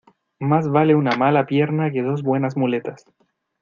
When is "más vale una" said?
0.39-1.15